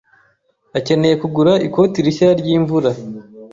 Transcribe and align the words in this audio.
akeneye 0.77 1.15
kugura 1.21 1.53
ikoti 1.67 1.97
rishya 2.05 2.29
ryimvura. 2.39 2.89